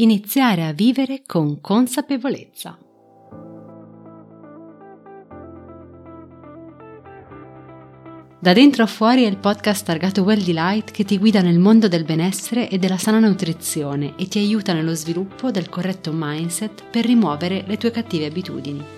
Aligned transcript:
Iniziare 0.00 0.64
a 0.64 0.72
vivere 0.72 1.22
con 1.26 1.60
consapevolezza. 1.60 2.78
Da 8.38 8.52
dentro 8.52 8.84
a 8.84 8.86
fuori 8.86 9.24
è 9.24 9.26
il 9.26 9.38
podcast 9.38 9.84
targato 9.84 10.22
Well 10.22 10.40
Delight 10.40 10.92
che 10.92 11.02
ti 11.02 11.18
guida 11.18 11.40
nel 11.40 11.58
mondo 11.58 11.88
del 11.88 12.04
benessere 12.04 12.68
e 12.68 12.78
della 12.78 12.96
sana 12.96 13.18
nutrizione 13.18 14.14
e 14.16 14.28
ti 14.28 14.38
aiuta 14.38 14.72
nello 14.72 14.94
sviluppo 14.94 15.50
del 15.50 15.68
corretto 15.68 16.12
mindset 16.14 16.84
per 16.88 17.04
rimuovere 17.04 17.64
le 17.66 17.76
tue 17.76 17.90
cattive 17.90 18.26
abitudini. 18.26 18.97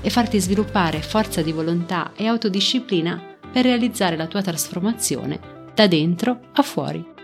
e 0.00 0.10
farti 0.10 0.40
sviluppare 0.40 1.02
forza 1.02 1.42
di 1.42 1.52
volontà 1.52 2.12
e 2.16 2.26
autodisciplina 2.26 3.36
per 3.52 3.64
realizzare 3.64 4.16
la 4.16 4.26
tua 4.26 4.42
trasformazione 4.42 5.40
da 5.74 5.86
dentro 5.86 6.40
a 6.52 6.62
fuori. 6.62 7.18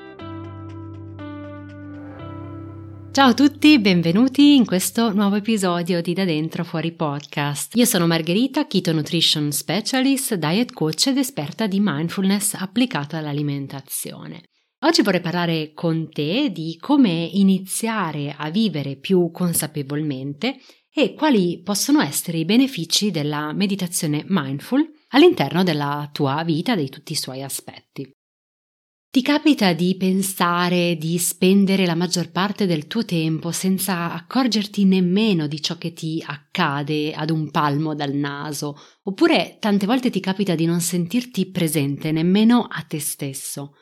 Ciao 3.16 3.30
a 3.30 3.34
tutti, 3.34 3.78
benvenuti 3.78 4.56
in 4.56 4.66
questo 4.66 5.10
nuovo 5.10 5.36
episodio 5.36 6.02
di 6.02 6.12
Da 6.12 6.26
Dentro 6.26 6.64
Fuori 6.64 6.92
Podcast. 6.92 7.74
Io 7.74 7.86
sono 7.86 8.06
Margherita, 8.06 8.66
Keto 8.66 8.92
Nutrition 8.92 9.52
Specialist, 9.52 10.34
diet 10.34 10.74
coach 10.74 11.06
ed 11.06 11.16
esperta 11.16 11.66
di 11.66 11.78
mindfulness 11.80 12.52
applicata 12.52 13.16
all'alimentazione. 13.16 14.42
Oggi 14.80 15.00
vorrei 15.00 15.22
parlare 15.22 15.72
con 15.72 16.10
te 16.10 16.50
di 16.52 16.76
come 16.78 17.30
iniziare 17.32 18.34
a 18.36 18.50
vivere 18.50 18.96
più 18.96 19.30
consapevolmente 19.30 20.58
e 20.98 21.12
quali 21.12 21.60
possono 21.62 22.00
essere 22.00 22.38
i 22.38 22.46
benefici 22.46 23.10
della 23.10 23.52
meditazione 23.52 24.24
mindful 24.28 24.82
all'interno 25.08 25.62
della 25.62 26.08
tua 26.10 26.42
vita, 26.42 26.74
di 26.74 26.88
tutti 26.88 27.12
i 27.12 27.16
suoi 27.16 27.42
aspetti. 27.42 28.10
Ti 29.10 29.20
capita 29.20 29.74
di 29.74 29.94
pensare 29.98 30.96
di 30.96 31.18
spendere 31.18 31.84
la 31.84 31.94
maggior 31.94 32.30
parte 32.30 32.64
del 32.64 32.86
tuo 32.86 33.04
tempo 33.04 33.50
senza 33.50 34.10
accorgerti 34.14 34.86
nemmeno 34.86 35.46
di 35.46 35.60
ciò 35.60 35.76
che 35.76 35.92
ti 35.92 36.24
accade 36.26 37.12
ad 37.12 37.28
un 37.28 37.50
palmo 37.50 37.94
dal 37.94 38.14
naso, 38.14 38.78
oppure 39.02 39.58
tante 39.60 39.84
volte 39.84 40.08
ti 40.08 40.20
capita 40.20 40.54
di 40.54 40.64
non 40.64 40.80
sentirti 40.80 41.50
presente 41.50 42.10
nemmeno 42.10 42.62
a 42.62 42.80
te 42.88 43.00
stesso. 43.00 43.74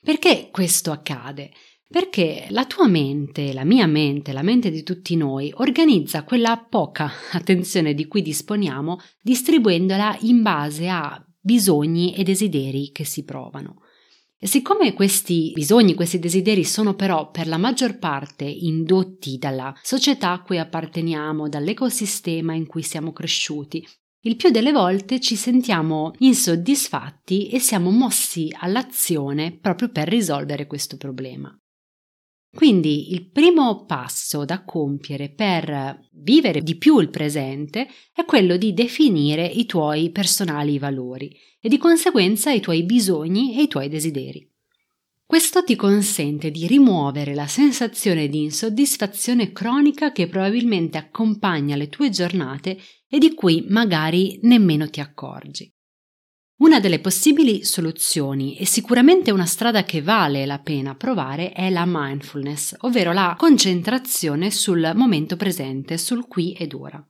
Perché 0.00 0.48
questo 0.50 0.90
accade? 0.90 1.52
Perché 1.92 2.46
la 2.48 2.64
tua 2.64 2.88
mente, 2.88 3.52
la 3.52 3.64
mia 3.64 3.86
mente, 3.86 4.32
la 4.32 4.40
mente 4.40 4.70
di 4.70 4.82
tutti 4.82 5.14
noi, 5.14 5.52
organizza 5.56 6.24
quella 6.24 6.56
poca 6.56 7.12
attenzione 7.32 7.92
di 7.92 8.06
cui 8.06 8.22
disponiamo 8.22 8.98
distribuendola 9.20 10.16
in 10.22 10.40
base 10.40 10.88
a 10.88 11.22
bisogni 11.38 12.14
e 12.14 12.22
desideri 12.22 12.92
che 12.92 13.04
si 13.04 13.24
provano. 13.24 13.82
E 14.38 14.46
siccome 14.46 14.94
questi 14.94 15.52
bisogni, 15.52 15.92
questi 15.92 16.18
desideri 16.18 16.64
sono 16.64 16.94
però 16.94 17.30
per 17.30 17.46
la 17.46 17.58
maggior 17.58 17.98
parte 17.98 18.44
indotti 18.44 19.36
dalla 19.36 19.78
società 19.82 20.30
a 20.30 20.40
cui 20.40 20.58
apparteniamo, 20.58 21.46
dall'ecosistema 21.46 22.54
in 22.54 22.66
cui 22.66 22.82
siamo 22.82 23.12
cresciuti, 23.12 23.86
il 24.22 24.36
più 24.36 24.48
delle 24.48 24.72
volte 24.72 25.20
ci 25.20 25.36
sentiamo 25.36 26.12
insoddisfatti 26.20 27.48
e 27.48 27.58
siamo 27.58 27.90
mossi 27.90 28.48
all'azione 28.60 29.58
proprio 29.58 29.90
per 29.90 30.08
risolvere 30.08 30.66
questo 30.66 30.96
problema. 30.96 31.54
Quindi 32.54 33.12
il 33.12 33.30
primo 33.30 33.86
passo 33.86 34.44
da 34.44 34.62
compiere 34.62 35.30
per 35.30 36.08
vivere 36.12 36.60
di 36.60 36.76
più 36.76 36.98
il 36.98 37.08
presente 37.08 37.88
è 38.12 38.26
quello 38.26 38.58
di 38.58 38.74
definire 38.74 39.46
i 39.46 39.64
tuoi 39.64 40.10
personali 40.10 40.78
valori 40.78 41.34
e 41.58 41.68
di 41.70 41.78
conseguenza 41.78 42.52
i 42.52 42.60
tuoi 42.60 42.84
bisogni 42.84 43.56
e 43.56 43.62
i 43.62 43.68
tuoi 43.68 43.88
desideri. 43.88 44.46
Questo 45.24 45.64
ti 45.64 45.76
consente 45.76 46.50
di 46.50 46.66
rimuovere 46.66 47.34
la 47.34 47.46
sensazione 47.46 48.28
di 48.28 48.42
insoddisfazione 48.42 49.50
cronica 49.50 50.12
che 50.12 50.28
probabilmente 50.28 50.98
accompagna 50.98 51.74
le 51.74 51.88
tue 51.88 52.10
giornate 52.10 52.78
e 53.08 53.18
di 53.18 53.32
cui 53.32 53.64
magari 53.66 54.38
nemmeno 54.42 54.90
ti 54.90 55.00
accorgi. 55.00 55.72
Una 56.56 56.78
delle 56.78 57.00
possibili 57.00 57.64
soluzioni 57.64 58.56
e 58.56 58.66
sicuramente 58.66 59.32
una 59.32 59.46
strada 59.46 59.84
che 59.84 60.00
vale 60.00 60.46
la 60.46 60.58
pena 60.58 60.94
provare 60.94 61.52
è 61.52 61.70
la 61.70 61.84
mindfulness, 61.86 62.76
ovvero 62.80 63.12
la 63.12 63.34
concentrazione 63.36 64.50
sul 64.50 64.92
momento 64.94 65.36
presente, 65.36 65.98
sul 65.98 66.28
qui 66.28 66.52
ed 66.52 66.74
ora. 66.74 67.04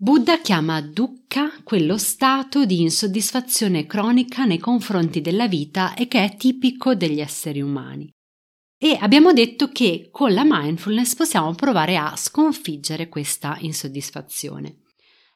Buddha 0.00 0.38
chiama 0.40 0.80
dukkha 0.80 1.60
quello 1.64 1.98
stato 1.98 2.64
di 2.64 2.80
insoddisfazione 2.80 3.84
cronica 3.86 4.44
nei 4.44 4.58
confronti 4.58 5.20
della 5.20 5.48
vita 5.48 5.94
e 5.94 6.06
che 6.06 6.24
è 6.24 6.36
tipico 6.36 6.94
degli 6.94 7.20
esseri 7.20 7.60
umani. 7.60 8.08
E 8.80 8.96
abbiamo 9.00 9.32
detto 9.32 9.70
che 9.70 10.08
con 10.12 10.32
la 10.32 10.44
mindfulness 10.44 11.16
possiamo 11.16 11.52
provare 11.54 11.96
a 11.96 12.14
sconfiggere 12.16 13.08
questa 13.08 13.56
insoddisfazione. 13.60 14.82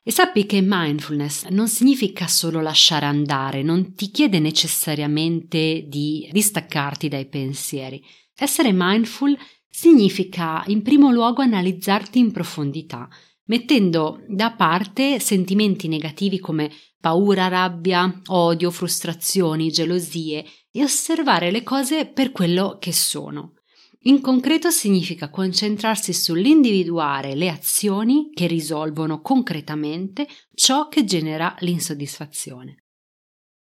E 0.05 0.11
sappi 0.11 0.47
che 0.47 0.61
mindfulness 0.61 1.47
non 1.51 1.69
significa 1.69 2.27
solo 2.27 2.61
lasciare 2.61 3.07
andare, 3.07 3.63
non 3.63 3.95
ti 3.95 4.11
chiede 4.11 4.41
necessariamente 4.41 5.85
di 5.87 6.29
distaccarti 6.33 7.07
dai 7.07 7.29
pensieri. 7.29 8.05
Essere 8.35 8.71
mindful 8.73 9.39
significa 9.69 10.65
in 10.67 10.83
primo 10.83 11.13
luogo 11.13 11.43
analizzarti 11.43 12.19
in 12.19 12.33
profondità, 12.33 13.09
mettendo 13.45 14.25
da 14.27 14.51
parte 14.51 15.21
sentimenti 15.21 15.87
negativi 15.87 16.41
come 16.41 16.69
paura, 16.99 17.47
rabbia, 17.47 18.23
odio, 18.27 18.73
frustrazioni, 18.73 19.71
gelosie 19.71 20.45
e 20.73 20.83
osservare 20.83 21.53
le 21.53 21.63
cose 21.63 22.07
per 22.07 22.33
quello 22.33 22.77
che 22.81 22.93
sono. 22.93 23.55
In 24.05 24.21
concreto 24.21 24.71
significa 24.71 25.31
concentrarsi 25.31 26.13
sull'individuare 26.13 27.37
le 27.37 27.49
azioni 27.49 28.31
che 28.35 28.49
risolvono 28.49 29.21
concretamente 29.21 30.27
ciò 30.55 30.89
che 30.89 31.05
genera 31.05 31.55
l'insoddisfazione. 31.61 32.83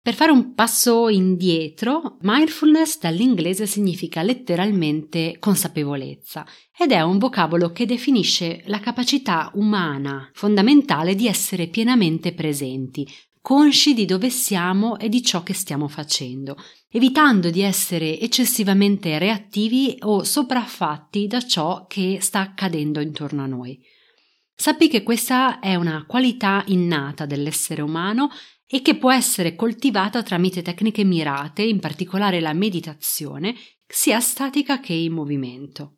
Per 0.08 0.16
fare 0.16 0.32
un 0.32 0.54
passo 0.54 1.10
indietro, 1.10 2.18
mindfulness 2.22 3.00
dall'inglese 3.00 3.66
significa 3.66 4.22
letteralmente 4.22 5.36
consapevolezza 5.38 6.46
ed 6.78 6.92
è 6.92 7.02
un 7.02 7.18
vocabolo 7.18 7.72
che 7.72 7.86
definisce 7.86 8.62
la 8.68 8.80
capacità 8.80 9.52
umana 9.56 10.30
fondamentale 10.34 11.14
di 11.14 11.28
essere 11.28 11.68
pienamente 11.68 12.34
presenti, 12.34 13.06
consci 13.48 13.94
di 13.94 14.04
dove 14.04 14.30
siamo 14.30 15.00
e 15.00 15.08
di 15.08 15.24
ciò 15.24 15.42
che 15.42 15.54
stiamo 15.54 15.88
facendo, 15.88 16.58
evitando 16.90 17.50
di 17.50 17.62
essere 17.62 18.20
eccessivamente 18.20 19.18
reattivi 19.20 19.96
o 20.02 20.26
sopraffatti 20.26 21.28
da 21.28 21.40
ciò 21.40 21.86
che 21.88 22.18
sta 22.20 22.42
accadendo 22.42 23.00
intorno 23.00 23.44
a 23.44 23.46
noi. 23.46 23.82
Sappi 24.54 24.90
che 24.90 25.02
questa 25.02 25.62
è 25.62 25.76
una 25.76 26.04
qualità 26.06 26.62
innata 26.68 27.26
dell'essere 27.26 27.82
umano 27.82 28.32
e 28.66 28.82
che 28.82 28.98
può 28.98 29.14
essere 29.14 29.56
coltivata 29.56 30.22
tramite 30.24 30.62
tecniche 30.62 31.06
mirate, 31.06 31.62
in 31.62 31.80
particolare 31.80 32.42
la 32.42 32.52
meditazione, 32.52 33.56
sia 33.88 34.20
statica 34.20 34.82
che 34.82 34.92
in 34.92 35.14
movimento. 35.14 35.97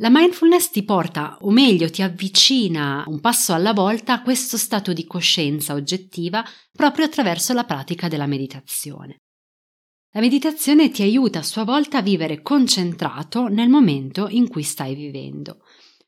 La 0.00 0.10
mindfulness 0.10 0.70
ti 0.70 0.84
porta, 0.84 1.38
o 1.40 1.50
meglio 1.50 1.90
ti 1.90 2.02
avvicina 2.02 3.02
un 3.08 3.18
passo 3.18 3.52
alla 3.52 3.72
volta 3.72 4.12
a 4.12 4.22
questo 4.22 4.56
stato 4.56 4.92
di 4.92 5.04
coscienza 5.04 5.74
oggettiva 5.74 6.44
proprio 6.70 7.04
attraverso 7.04 7.52
la 7.52 7.64
pratica 7.64 8.06
della 8.06 8.26
meditazione. 8.26 9.22
La 10.12 10.20
meditazione 10.20 10.90
ti 10.90 11.02
aiuta 11.02 11.40
a 11.40 11.42
sua 11.42 11.64
volta 11.64 11.98
a 11.98 12.02
vivere 12.02 12.42
concentrato 12.42 13.48
nel 13.48 13.68
momento 13.68 14.28
in 14.28 14.46
cui 14.46 14.62
stai 14.62 14.94
vivendo. 14.94 15.64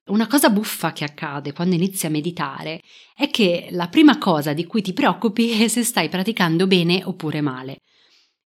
Una 0.07 0.29
cosa 0.29 0.51
buffa 0.51 0.93
che 0.93 1.03
accade 1.03 1.53
quando 1.53 1.75
inizi 1.75 2.07
a 2.07 2.11
meditare 2.11 2.81
è 3.13 3.29
che 3.29 3.71
la 3.73 3.89
prima 3.89 4.19
cosa 4.19 4.53
di 4.53 4.67
cui 4.67 4.83
ti 4.83 4.93
preoccupi 4.93 5.65
è 5.65 5.67
se 5.67 5.83
stai 5.83 6.09
praticando 6.09 6.69
bene 6.69 7.03
oppure 7.05 7.41
male. 7.41 7.79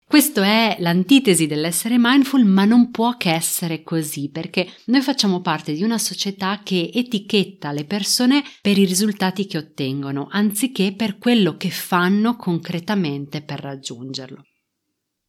Questo 0.06 0.42
è 0.42 0.76
l'antitesi 0.80 1.46
dell'essere 1.46 1.96
mindful, 1.98 2.44
ma 2.44 2.64
non 2.64 2.90
può 2.90 3.16
che 3.16 3.32
essere 3.32 3.82
così, 3.82 4.30
perché 4.30 4.68
noi 4.86 5.00
facciamo 5.00 5.40
parte 5.40 5.72
di 5.72 5.82
una 5.82 5.98
società 5.98 6.60
che 6.62 6.90
etichetta 6.92 7.72
le 7.72 7.84
persone 7.84 8.42
per 8.60 8.78
i 8.78 8.84
risultati 8.84 9.46
che 9.46 9.58
ottengono, 9.58 10.28
anziché 10.30 10.92
per 10.94 11.18
quello 11.18 11.56
che 11.56 11.70
fanno 11.70 12.36
concretamente 12.36 13.42
per 13.42 13.60
raggiungerlo. 13.60 14.42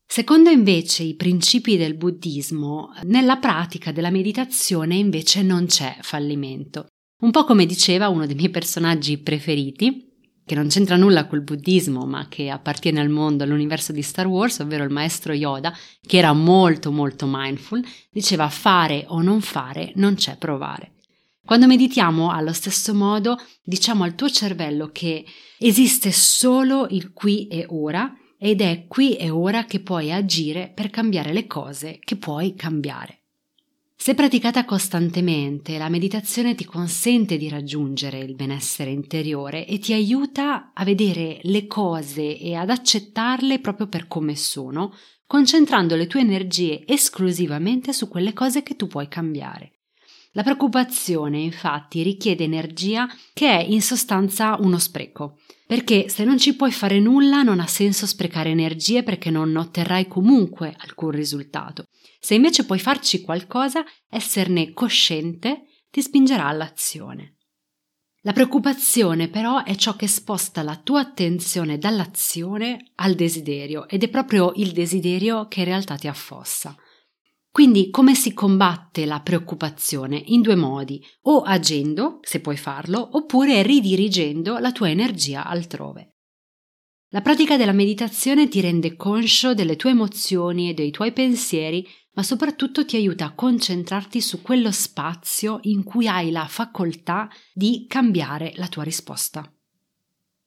Secondo 0.05 0.51
invece 0.51 1.03
i 1.03 1.15
principi 1.15 1.77
del 1.77 1.95
buddismo, 1.95 2.91
nella 3.03 3.37
pratica 3.37 3.91
della 3.91 4.11
meditazione 4.11 4.95
invece 4.95 5.41
non 5.41 5.65
c'è 5.65 5.97
fallimento. 6.01 6.87
Un 7.21 7.31
po' 7.31 7.43
come 7.43 7.65
diceva 7.65 8.09
uno 8.09 8.27
dei 8.27 8.35
miei 8.35 8.51
personaggi 8.51 9.17
preferiti, 9.17 10.14
che 10.45 10.55
non 10.55 10.67
c'entra 10.67 10.95
nulla 10.95 11.25
col 11.25 11.41
buddismo, 11.41 12.05
ma 12.05 12.27
che 12.29 12.49
appartiene 12.49 12.99
al 12.99 13.09
mondo, 13.09 13.43
all'universo 13.43 13.91
di 13.91 14.01
Star 14.01 14.27
Wars, 14.27 14.59
ovvero 14.59 14.83
il 14.83 14.91
maestro 14.91 15.33
Yoda, 15.33 15.75
che 16.05 16.17
era 16.17 16.33
molto 16.33 16.91
molto 16.91 17.25
mindful, 17.27 17.83
diceva 18.11 18.47
fare 18.49 19.05
o 19.07 19.21
non 19.21 19.41
fare 19.41 19.91
non 19.95 20.15
c'è 20.15 20.37
provare. 20.37 20.93
Quando 21.45 21.67
meditiamo 21.67 22.31
allo 22.31 22.53
stesso 22.53 22.95
modo 22.95 23.37
diciamo 23.63 24.03
al 24.03 24.15
tuo 24.15 24.29
cervello 24.29 24.89
che 24.91 25.23
esiste 25.59 26.11
solo 26.11 26.87
il 26.89 27.13
qui 27.13 27.47
e 27.47 27.65
ora 27.69 28.11
ed 28.37 28.61
è 28.61 28.85
qui 28.87 29.15
e 29.15 29.29
ora 29.29 29.65
che 29.65 29.79
puoi 29.79 30.11
agire 30.11 30.71
per 30.73 30.89
cambiare 30.89 31.33
le 31.33 31.45
cose 31.45 31.99
che 32.03 32.15
puoi 32.15 32.55
cambiare. 32.55 33.24
Se 33.97 34.13
praticata 34.13 34.65
costantemente, 34.65 35.77
la 35.77 35.89
meditazione 35.89 36.53
ti 36.53 36.65
consente 36.65 37.37
di 37.37 37.49
raggiungere 37.49 38.19
il 38.19 38.35
benessere 38.35 38.91
interiore 38.91 39.65
e 39.65 39.79
ti 39.79 39.93
aiuta 39.93 40.73
a 40.73 40.83
vedere 40.83 41.39
le 41.43 41.65
cose 41.65 42.37
e 42.37 42.55
ad 42.55 42.69
accettarle 42.69 43.59
proprio 43.59 43.87
per 43.87 44.07
come 44.07 44.35
sono, 44.35 44.93
concentrando 45.25 45.95
le 45.95 46.07
tue 46.07 46.19
energie 46.19 46.83
esclusivamente 46.85 47.93
su 47.93 48.07
quelle 48.07 48.33
cose 48.33 48.61
che 48.61 48.75
tu 48.75 48.85
puoi 48.85 49.07
cambiare. 49.07 49.74
La 50.35 50.43
preoccupazione, 50.43 51.39
infatti, 51.39 52.03
richiede 52.03 52.43
energia 52.43 53.07
che 53.33 53.49
è 53.49 53.63
in 53.63 53.81
sostanza 53.81 54.57
uno 54.59 54.77
spreco, 54.79 55.39
perché 55.65 56.09
se 56.09 56.25
non 56.25 56.37
ci 56.37 56.57
puoi 56.57 56.73
fare 56.73 56.99
nulla 56.99 57.41
non 57.41 57.61
ha 57.61 57.67
senso 57.67 58.05
sprecare 58.05 58.49
energie 58.49 59.01
perché 59.01 59.29
non 59.29 59.55
otterrai 59.55 60.09
comunque 60.09 60.75
alcun 60.77 61.11
risultato. 61.11 61.85
Se 62.19 62.35
invece 62.35 62.65
puoi 62.65 62.79
farci 62.79 63.21
qualcosa, 63.21 63.85
esserne 64.09 64.73
cosciente 64.73 65.67
ti 65.89 66.01
spingerà 66.01 66.47
all'azione. 66.47 67.37
La 68.23 68.33
preoccupazione 68.33 69.29
però 69.29 69.63
è 69.63 69.75
ciò 69.75 69.95
che 69.95 70.07
sposta 70.07 70.63
la 70.63 70.75
tua 70.75 70.99
attenzione 70.99 71.77
dall'azione 71.77 72.91
al 72.95 73.15
desiderio 73.15 73.87
ed 73.87 74.03
è 74.03 74.09
proprio 74.09 74.51
il 74.55 74.73
desiderio 74.73 75.47
che 75.47 75.61
in 75.61 75.67
realtà 75.67 75.95
ti 75.95 76.09
affossa. 76.09 76.75
Quindi 77.55 77.89
come 77.89 78.15
si 78.15 78.33
combatte 78.33 79.05
la 79.05 79.21
preoccupazione? 79.21 80.21
In 80.25 80.41
due 80.41 80.55
modi, 80.55 81.01
o 81.21 81.39
agendo, 81.39 82.19
se 82.21 82.41
puoi 82.41 82.57
farlo, 82.57 83.11
oppure 83.13 83.63
ridirigendo 83.63 84.57
la 84.57 84.73
tua 84.73 84.89
energia 84.89 85.45
altrove. 85.45 86.15
La 87.13 87.21
pratica 87.21 87.55
della 87.55 87.71
meditazione 87.71 88.49
ti 88.49 88.59
rende 88.59 88.97
conscio 88.97 89.53
delle 89.53 89.77
tue 89.77 89.91
emozioni 89.91 90.69
e 90.69 90.73
dei 90.73 90.91
tuoi 90.91 91.13
pensieri, 91.13 91.87
ma 92.15 92.23
soprattutto 92.23 92.83
ti 92.83 92.97
aiuta 92.97 93.23
a 93.23 93.33
concentrarti 93.33 94.19
su 94.19 94.41
quello 94.41 94.73
spazio 94.73 95.59
in 95.61 95.85
cui 95.85 96.09
hai 96.09 96.31
la 96.31 96.47
facoltà 96.47 97.29
di 97.53 97.85
cambiare 97.87 98.51
la 98.55 98.67
tua 98.67 98.83
risposta. 98.83 99.49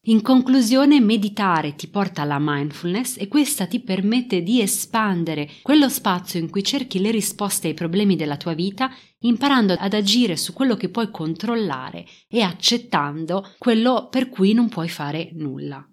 In 0.03 0.23
conclusione, 0.23 1.01
meditare 1.01 1.75
ti 1.75 1.89
porta 1.89 2.23
alla 2.23 2.39
mindfulness 2.41 3.17
e 3.19 3.27
questa 3.27 3.67
ti 3.67 3.81
permette 3.81 4.43
di 4.43 4.61
espandere 4.61 5.51
quello 5.61 5.89
spazio 5.89 6.39
in 6.39 6.49
cui 6.49 6.63
cerchi 6.63 7.01
le 7.01 7.11
risposte 7.11 7.69
ai 7.69 7.75
problemi 7.75 8.15
della 8.15 8.37
tua 8.37 8.55
vita, 8.55 8.91
imparando 9.21 9.75
ad 9.77 9.93
agire 9.93 10.37
su 10.37 10.53
quello 10.53 10.77
che 10.77 10.89
puoi 10.89 11.11
controllare 11.11 12.07
e 12.29 12.41
accettando 12.41 13.55
quello 13.59 14.09
per 14.09 14.29
cui 14.29 14.55
non 14.55 14.69
puoi 14.69 14.89
fare 14.89 15.31
nulla. 15.33 15.87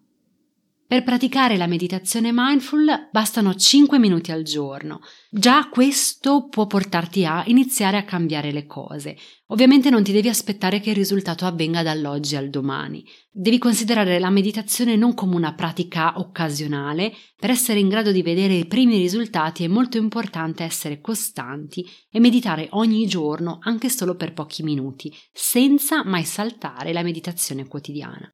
Per 0.87 1.03
praticare 1.03 1.57
la 1.57 1.65
meditazione 1.65 2.29
mindful 2.31 3.09
bastano 3.11 3.55
5 3.55 3.97
minuti 3.97 4.31
al 4.31 4.43
giorno. 4.43 4.99
Già 5.31 5.67
questo 5.69 6.47
può 6.47 6.67
portarti 6.67 7.25
a 7.25 7.43
iniziare 7.47 7.97
a 7.97 8.03
cambiare 8.03 8.51
le 8.51 8.67
cose. 8.67 9.17
Ovviamente 9.47 9.89
non 9.89 10.03
ti 10.03 10.11
devi 10.11 10.29
aspettare 10.29 10.79
che 10.79 10.91
il 10.91 10.95
risultato 10.95 11.47
avvenga 11.47 11.81
dall'oggi 11.81 12.35
al 12.35 12.51
domani. 12.51 13.03
Devi 13.31 13.57
considerare 13.57 14.19
la 14.19 14.29
meditazione 14.29 14.95
non 14.95 15.15
come 15.15 15.35
una 15.35 15.55
pratica 15.55 16.19
occasionale. 16.19 17.11
Per 17.35 17.49
essere 17.49 17.79
in 17.79 17.89
grado 17.89 18.11
di 18.11 18.21
vedere 18.21 18.53
i 18.53 18.67
primi 18.67 18.99
risultati 18.99 19.63
è 19.63 19.67
molto 19.67 19.97
importante 19.97 20.63
essere 20.63 21.01
costanti 21.01 21.83
e 22.11 22.19
meditare 22.19 22.67
ogni 22.73 23.07
giorno 23.07 23.57
anche 23.61 23.89
solo 23.89 24.15
per 24.15 24.33
pochi 24.33 24.61
minuti, 24.61 25.11
senza 25.33 26.05
mai 26.05 26.25
saltare 26.25 26.93
la 26.93 27.01
meditazione 27.01 27.67
quotidiana. 27.67 28.31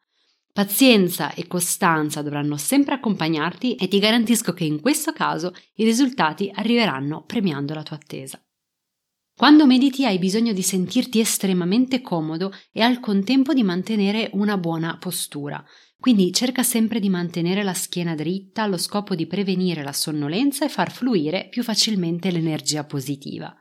Pazienza 0.53 1.33
e 1.33 1.47
costanza 1.47 2.21
dovranno 2.21 2.57
sempre 2.57 2.95
accompagnarti 2.95 3.75
e 3.75 3.87
ti 3.87 3.99
garantisco 3.99 4.51
che 4.53 4.65
in 4.65 4.81
questo 4.81 5.13
caso 5.13 5.53
i 5.75 5.85
risultati 5.85 6.51
arriveranno 6.53 7.23
premiando 7.23 7.73
la 7.73 7.83
tua 7.83 7.95
attesa. 7.95 8.43
Quando 9.33 9.65
mediti 9.65 10.05
hai 10.05 10.19
bisogno 10.19 10.51
di 10.51 10.61
sentirti 10.61 11.19
estremamente 11.19 12.01
comodo 12.01 12.53
e 12.71 12.81
al 12.81 12.99
contempo 12.99 13.53
di 13.53 13.63
mantenere 13.63 14.29
una 14.33 14.57
buona 14.57 14.97
postura. 14.97 15.63
Quindi 15.97 16.33
cerca 16.33 16.63
sempre 16.63 16.99
di 16.99 17.09
mantenere 17.09 17.63
la 17.63 17.73
schiena 17.73 18.13
dritta 18.13 18.63
allo 18.63 18.77
scopo 18.77 19.15
di 19.15 19.27
prevenire 19.27 19.83
la 19.83 19.93
sonnolenza 19.93 20.65
e 20.65 20.69
far 20.69 20.91
fluire 20.91 21.47
più 21.49 21.63
facilmente 21.63 22.29
l'energia 22.29 22.83
positiva. 22.83 23.55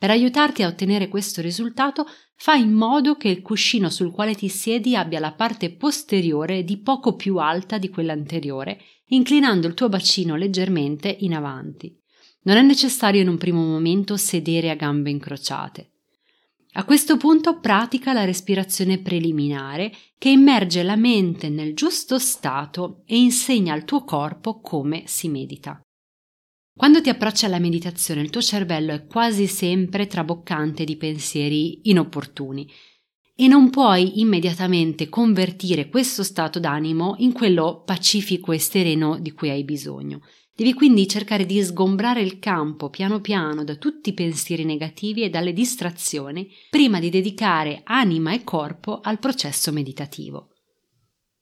Per 0.00 0.08
aiutarti 0.08 0.62
a 0.62 0.66
ottenere 0.66 1.08
questo 1.08 1.42
risultato, 1.42 2.06
fai 2.34 2.62
in 2.62 2.72
modo 2.72 3.16
che 3.16 3.28
il 3.28 3.42
cuscino 3.42 3.90
sul 3.90 4.10
quale 4.10 4.34
ti 4.34 4.48
siedi 4.48 4.96
abbia 4.96 5.20
la 5.20 5.34
parte 5.34 5.76
posteriore 5.76 6.64
di 6.64 6.80
poco 6.80 7.16
più 7.16 7.36
alta 7.36 7.76
di 7.76 7.90
quella 7.90 8.14
anteriore, 8.14 8.80
inclinando 9.08 9.66
il 9.66 9.74
tuo 9.74 9.90
bacino 9.90 10.36
leggermente 10.36 11.14
in 11.20 11.34
avanti. 11.34 11.94
Non 12.44 12.56
è 12.56 12.62
necessario 12.62 13.20
in 13.20 13.28
un 13.28 13.36
primo 13.36 13.62
momento 13.62 14.16
sedere 14.16 14.70
a 14.70 14.74
gambe 14.74 15.10
incrociate. 15.10 15.90
A 16.72 16.84
questo 16.86 17.18
punto 17.18 17.60
pratica 17.60 18.14
la 18.14 18.24
respirazione 18.24 19.02
preliminare 19.02 19.92
che 20.16 20.30
immerge 20.30 20.82
la 20.82 20.96
mente 20.96 21.50
nel 21.50 21.74
giusto 21.74 22.18
stato 22.18 23.02
e 23.04 23.18
insegna 23.18 23.74
al 23.74 23.84
tuo 23.84 24.04
corpo 24.04 24.60
come 24.60 25.02
si 25.04 25.28
medita. 25.28 25.78
Quando 26.80 27.02
ti 27.02 27.10
approcci 27.10 27.44
alla 27.44 27.58
meditazione, 27.58 28.22
il 28.22 28.30
tuo 28.30 28.40
cervello 28.40 28.94
è 28.94 29.04
quasi 29.04 29.46
sempre 29.46 30.06
traboccante 30.06 30.84
di 30.84 30.96
pensieri 30.96 31.90
inopportuni 31.90 32.66
e 33.36 33.46
non 33.48 33.68
puoi 33.68 34.20
immediatamente 34.20 35.10
convertire 35.10 35.90
questo 35.90 36.22
stato 36.22 36.58
d'animo 36.58 37.16
in 37.18 37.32
quello 37.32 37.82
pacifico 37.84 38.52
e 38.52 38.58
sereno 38.58 39.18
di 39.18 39.32
cui 39.32 39.50
hai 39.50 39.62
bisogno. 39.62 40.22
Devi 40.56 40.72
quindi 40.72 41.06
cercare 41.06 41.44
di 41.44 41.62
sgombrare 41.62 42.22
il 42.22 42.38
campo 42.38 42.88
piano 42.88 43.20
piano 43.20 43.62
da 43.62 43.74
tutti 43.74 44.08
i 44.08 44.14
pensieri 44.14 44.64
negativi 44.64 45.22
e 45.22 45.28
dalle 45.28 45.52
distrazioni 45.52 46.50
prima 46.70 46.98
di 46.98 47.10
dedicare 47.10 47.82
anima 47.84 48.32
e 48.32 48.42
corpo 48.42 49.00
al 49.02 49.18
processo 49.18 49.70
meditativo. 49.70 50.49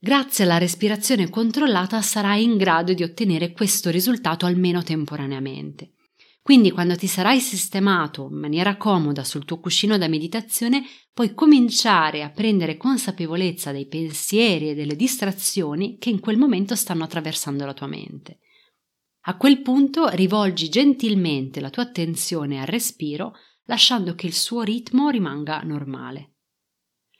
Grazie 0.00 0.44
alla 0.44 0.58
respirazione 0.58 1.28
controllata 1.28 2.00
sarai 2.02 2.44
in 2.44 2.56
grado 2.56 2.92
di 2.92 3.02
ottenere 3.02 3.50
questo 3.50 3.90
risultato 3.90 4.46
almeno 4.46 4.84
temporaneamente. 4.84 5.94
Quindi 6.40 6.70
quando 6.70 6.94
ti 6.94 7.08
sarai 7.08 7.40
sistemato 7.40 8.28
in 8.30 8.38
maniera 8.38 8.76
comoda 8.76 9.24
sul 9.24 9.44
tuo 9.44 9.58
cuscino 9.58 9.98
da 9.98 10.06
meditazione, 10.06 10.84
puoi 11.12 11.34
cominciare 11.34 12.22
a 12.22 12.30
prendere 12.30 12.76
consapevolezza 12.76 13.72
dei 13.72 13.88
pensieri 13.88 14.70
e 14.70 14.74
delle 14.76 14.94
distrazioni 14.94 15.98
che 15.98 16.10
in 16.10 16.20
quel 16.20 16.38
momento 16.38 16.76
stanno 16.76 17.02
attraversando 17.02 17.66
la 17.66 17.74
tua 17.74 17.88
mente. 17.88 18.38
A 19.22 19.36
quel 19.36 19.60
punto 19.62 20.08
rivolgi 20.10 20.68
gentilmente 20.68 21.60
la 21.60 21.70
tua 21.70 21.82
attenzione 21.82 22.60
al 22.60 22.66
respiro, 22.66 23.34
lasciando 23.64 24.14
che 24.14 24.26
il 24.26 24.32
suo 24.32 24.62
ritmo 24.62 25.10
rimanga 25.10 25.60
normale. 25.62 26.36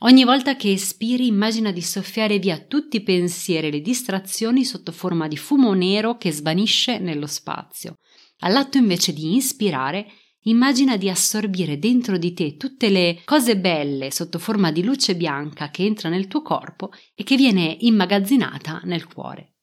Ogni 0.02 0.22
volta 0.22 0.54
che 0.54 0.70
espiri 0.70 1.26
immagina 1.26 1.72
di 1.72 1.82
soffiare 1.82 2.38
via 2.38 2.58
tutti 2.58 2.98
i 2.98 3.02
pensieri 3.02 3.66
e 3.66 3.70
le 3.72 3.80
distrazioni 3.80 4.64
sotto 4.64 4.92
forma 4.92 5.26
di 5.26 5.36
fumo 5.36 5.72
nero 5.72 6.16
che 6.16 6.30
svanisce 6.30 6.98
nello 6.98 7.26
spazio. 7.26 7.96
All'atto 8.38 8.78
invece 8.78 9.12
di 9.12 9.34
inspirare, 9.34 10.06
immagina 10.42 10.96
di 10.96 11.10
assorbire 11.10 11.80
dentro 11.80 12.16
di 12.16 12.32
te 12.32 12.56
tutte 12.56 12.90
le 12.90 13.22
cose 13.24 13.58
belle 13.58 14.12
sotto 14.12 14.38
forma 14.38 14.70
di 14.70 14.84
luce 14.84 15.16
bianca 15.16 15.70
che 15.70 15.84
entra 15.84 16.08
nel 16.08 16.28
tuo 16.28 16.42
corpo 16.42 16.92
e 17.16 17.24
che 17.24 17.34
viene 17.34 17.76
immagazzinata 17.80 18.82
nel 18.84 19.08
cuore. 19.12 19.54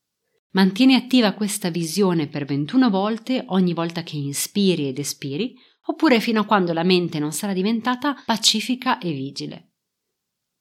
Mantieni 0.51 0.95
attiva 0.95 1.31
questa 1.31 1.69
visione 1.69 2.27
per 2.27 2.43
21 2.43 2.89
volte 2.89 3.45
ogni 3.47 3.73
volta 3.73 4.03
che 4.03 4.17
inspiri 4.17 4.89
ed 4.89 4.99
espiri, 4.99 5.55
oppure 5.85 6.19
fino 6.19 6.41
a 6.41 6.45
quando 6.45 6.73
la 6.73 6.83
mente 6.83 7.19
non 7.19 7.31
sarà 7.31 7.53
diventata 7.53 8.21
pacifica 8.25 8.97
e 8.97 9.13
vigile. 9.13 9.64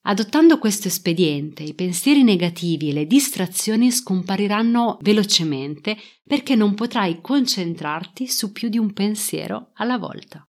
Adottando 0.06 0.58
questo 0.58 0.88
espediente, 0.88 1.62
i 1.62 1.72
pensieri 1.72 2.22
negativi 2.22 2.90
e 2.90 2.92
le 2.92 3.06
distrazioni 3.06 3.90
scompariranno 3.90 4.98
velocemente 5.00 5.96
perché 6.22 6.54
non 6.54 6.74
potrai 6.74 7.22
concentrarti 7.22 8.26
su 8.26 8.52
più 8.52 8.68
di 8.68 8.76
un 8.76 8.92
pensiero 8.92 9.70
alla 9.74 9.96
volta. 9.96 10.46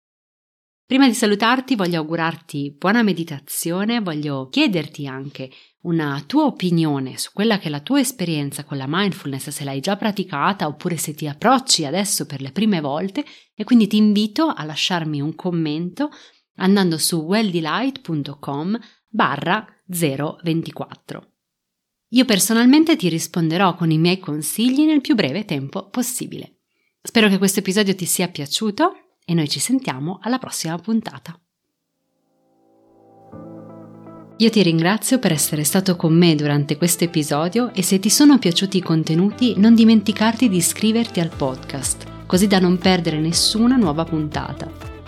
Prima 0.86 1.07
di 1.07 1.13
salutarti 1.13 1.75
voglio 1.75 2.00
augurarti 2.00 2.75
buona 2.77 3.03
meditazione, 3.03 4.01
voglio 4.01 4.48
chiederti 4.50 5.05
anche 5.05 5.51
una 5.81 6.24
tua 6.25 6.45
opinione 6.45 7.17
su 7.19 7.29
quella 7.31 7.60
che 7.60 7.67
è 7.67 7.69
la 7.69 7.79
tua 7.79 8.00
esperienza 8.00 8.63
con 8.63 8.77
la 8.77 8.86
mindfulness, 8.88 9.50
se 9.50 9.63
l'hai 9.63 9.81
già 9.81 9.95
praticata 9.98 10.65
oppure 10.65 10.98
se 10.98 11.13
ti 11.13 11.27
approcci 11.27 11.86
adesso 11.86 12.25
per 12.25 12.41
le 12.41 12.51
prime 12.51 12.81
volte 12.81 13.24
e 13.53 13.63
quindi 13.63 13.86
ti 13.86 13.98
invito 13.98 14.48
a 14.48 14.63
lasciarmi 14.63 15.22
un 15.22 15.36
commento 15.36 16.10
andando 16.55 16.98
su 16.98 17.17
welldelight.com 17.17 18.79
barra 19.13 19.63
024. 19.86 21.32
Io 22.10 22.25
personalmente 22.25 22.96
ti 22.96 23.10
risponderò 23.10 23.75
con 23.75 23.91
i 23.91 24.00
miei 24.00 24.17
consigli 24.17 24.86
nel 24.86 25.01
più 25.01 25.13
breve 25.13 25.46
tempo 25.46 25.89
possibile. 25.89 26.62
Spero 27.01 27.27
che 27.27 27.38
questo 27.38 27.60
episodio 27.60 27.93
ti 27.93 28.05
sia 28.05 28.27
piaciuto 28.27 29.17
e 29.24 29.34
noi 29.36 29.48
ci 29.48 29.60
sentiamo 29.60 30.20
alla 30.22 30.39
prossima 30.39 30.77
puntata. 30.79 31.39
Io 34.38 34.50
ti 34.50 34.63
ringrazio 34.63 35.20
per 35.20 35.32
essere 35.32 35.63
stato 35.63 35.96
con 35.96 36.13
me 36.13 36.34
durante 36.34 36.75
questo 36.75 37.03
episodio 37.03 37.72
e 37.74 37.84
se 37.84 38.00
ti 38.00 38.10
sono 38.10 38.39
piaciuti 38.39 38.77
i 38.77 38.82
contenuti 38.82 39.53
non 39.58 39.75
dimenticarti 39.75 40.50
di 40.50 40.58
iscriverti 40.58 41.20
al 41.20 41.29
podcast, 41.29 42.25
così 42.25 42.48
da 42.48 42.58
non 42.58 42.79
perdere 42.79 43.20
nessuna 43.20 43.75
nuova 43.75 44.05
puntata. 44.05 44.92